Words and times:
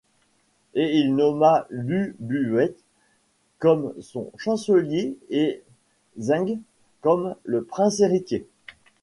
Et 0.73 0.97
Il 0.97 1.13
nomma 1.15 1.67
Lü 1.69 2.15
Buwei 2.17 2.75
comme 3.59 3.93
son 4.01 4.31
chancelier 4.35 5.15
et 5.29 5.61
Zheng 6.17 6.59
comme 7.01 7.35
le 7.43 7.63
prince 7.63 7.99
héritier. 7.99 8.47